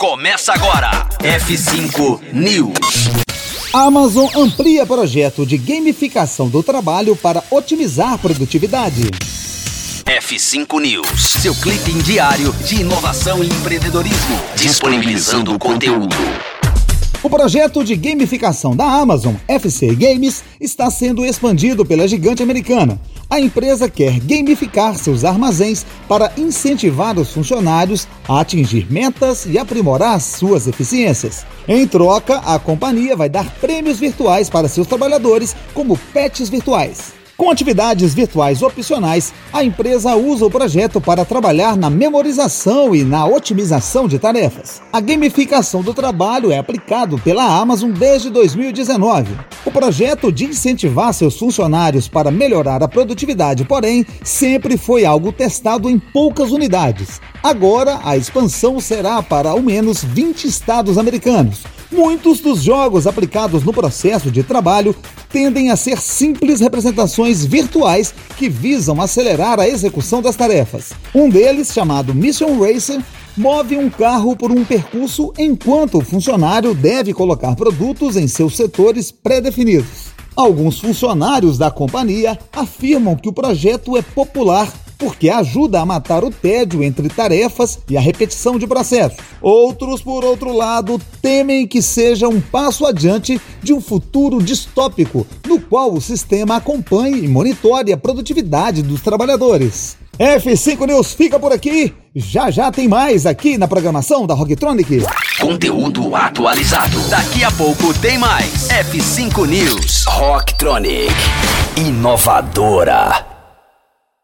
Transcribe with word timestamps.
Começa 0.00 0.54
agora. 0.54 1.06
F5 1.18 2.32
News. 2.32 3.10
Amazon 3.70 4.30
amplia 4.34 4.86
projeto 4.86 5.44
de 5.44 5.58
gamificação 5.58 6.48
do 6.48 6.62
trabalho 6.62 7.14
para 7.14 7.44
otimizar 7.50 8.16
produtividade. 8.16 9.02
F5 10.06 10.80
News, 10.80 11.20
seu 11.42 11.54
clipe 11.54 11.92
diário 12.02 12.50
de 12.64 12.80
inovação 12.80 13.44
e 13.44 13.48
empreendedorismo, 13.48 14.40
disponibilizando 14.56 15.54
o 15.54 15.58
conteúdo. 15.58 16.16
O 17.22 17.28
projeto 17.28 17.84
de 17.84 17.96
gamificação 17.96 18.74
da 18.74 18.86
Amazon, 18.86 19.34
FC 19.46 19.94
Games, 19.94 20.42
está 20.58 20.90
sendo 20.90 21.22
expandido 21.22 21.84
pela 21.84 22.08
gigante 22.08 22.42
americana. 22.42 22.98
A 23.28 23.38
empresa 23.38 23.90
quer 23.90 24.18
gamificar 24.20 24.96
seus 24.96 25.22
armazéns 25.22 25.84
para 26.08 26.32
incentivar 26.38 27.18
os 27.18 27.30
funcionários 27.30 28.08
a 28.26 28.40
atingir 28.40 28.90
metas 28.90 29.44
e 29.44 29.58
aprimorar 29.58 30.18
suas 30.18 30.66
eficiências. 30.66 31.44
Em 31.68 31.86
troca, 31.86 32.38
a 32.38 32.58
companhia 32.58 33.14
vai 33.14 33.28
dar 33.28 33.50
prêmios 33.60 34.00
virtuais 34.00 34.48
para 34.48 34.66
seus 34.66 34.86
trabalhadores, 34.86 35.54
como 35.74 35.98
pets 36.14 36.48
virtuais. 36.48 37.19
Com 37.40 37.50
atividades 37.50 38.12
virtuais 38.12 38.60
opcionais, 38.60 39.32
a 39.50 39.64
empresa 39.64 40.14
usa 40.14 40.44
o 40.44 40.50
projeto 40.50 41.00
para 41.00 41.24
trabalhar 41.24 41.74
na 41.74 41.88
memorização 41.88 42.94
e 42.94 43.02
na 43.02 43.24
otimização 43.24 44.06
de 44.06 44.18
tarefas. 44.18 44.82
A 44.92 45.00
gamificação 45.00 45.80
do 45.80 45.94
trabalho 45.94 46.52
é 46.52 46.58
aplicado 46.58 47.18
pela 47.20 47.42
Amazon 47.42 47.92
desde 47.92 48.28
2019. 48.28 49.34
O 49.64 49.70
projeto 49.70 50.30
de 50.30 50.44
incentivar 50.44 51.14
seus 51.14 51.38
funcionários 51.38 52.06
para 52.06 52.30
melhorar 52.30 52.82
a 52.82 52.88
produtividade, 52.88 53.64
porém, 53.64 54.04
sempre 54.22 54.76
foi 54.76 55.06
algo 55.06 55.32
testado 55.32 55.88
em 55.88 55.98
poucas 55.98 56.50
unidades. 56.50 57.22
Agora, 57.42 58.00
a 58.04 58.18
expansão 58.18 58.78
será 58.80 59.22
para 59.22 59.48
ao 59.48 59.62
menos 59.62 60.04
20 60.04 60.46
estados 60.46 60.98
americanos. 60.98 61.62
Muitos 61.92 62.38
dos 62.38 62.62
jogos 62.62 63.08
aplicados 63.08 63.64
no 63.64 63.72
processo 63.72 64.30
de 64.30 64.44
trabalho 64.44 64.94
tendem 65.28 65.70
a 65.70 65.76
ser 65.76 65.98
simples 66.00 66.60
representações 66.60 67.44
virtuais 67.44 68.14
que 68.36 68.48
visam 68.48 69.00
acelerar 69.00 69.58
a 69.58 69.68
execução 69.68 70.22
das 70.22 70.36
tarefas. 70.36 70.92
Um 71.12 71.28
deles, 71.28 71.72
chamado 71.72 72.14
Mission 72.14 72.60
Racer, 72.60 73.02
move 73.36 73.76
um 73.76 73.90
carro 73.90 74.36
por 74.36 74.52
um 74.52 74.64
percurso 74.64 75.32
enquanto 75.36 75.98
o 75.98 76.04
funcionário 76.04 76.74
deve 76.74 77.12
colocar 77.12 77.56
produtos 77.56 78.16
em 78.16 78.28
seus 78.28 78.56
setores 78.56 79.10
pré-definidos. 79.10 80.10
Alguns 80.36 80.78
funcionários 80.78 81.58
da 81.58 81.72
companhia 81.72 82.38
afirmam 82.52 83.16
que 83.16 83.28
o 83.28 83.32
projeto 83.32 83.96
é 83.96 84.02
popular 84.02 84.72
porque 85.00 85.30
ajuda 85.30 85.80
a 85.80 85.86
matar 85.86 86.22
o 86.22 86.30
tédio 86.30 86.84
entre 86.84 87.08
tarefas 87.08 87.78
e 87.88 87.96
a 87.96 88.00
repetição 88.00 88.58
de 88.58 88.66
processos. 88.66 89.18
Outros, 89.40 90.02
por 90.02 90.22
outro 90.22 90.54
lado, 90.54 91.00
temem 91.22 91.66
que 91.66 91.80
seja 91.80 92.28
um 92.28 92.40
passo 92.40 92.84
adiante 92.84 93.40
de 93.62 93.72
um 93.72 93.80
futuro 93.80 94.42
distópico, 94.42 95.26
no 95.46 95.58
qual 95.58 95.94
o 95.94 96.00
sistema 96.00 96.56
acompanhe 96.56 97.24
e 97.24 97.28
monitore 97.28 97.92
a 97.92 97.96
produtividade 97.96 98.82
dos 98.82 99.00
trabalhadores. 99.00 99.96
F5 100.18 100.86
News 100.86 101.14
fica 101.14 101.40
por 101.40 101.50
aqui. 101.50 101.94
Já 102.14 102.50
já 102.50 102.70
tem 102.70 102.86
mais 102.86 103.24
aqui 103.24 103.56
na 103.56 103.66
programação 103.66 104.26
da 104.26 104.34
Rocktronic. 104.34 105.02
Conteúdo 105.40 106.14
atualizado. 106.14 107.00
Daqui 107.08 107.42
a 107.42 107.50
pouco 107.52 107.94
tem 108.00 108.18
mais. 108.18 108.68
F5 108.68 109.46
News. 109.46 110.04
Rocktronic. 110.06 111.08
Inovadora. 111.78 113.29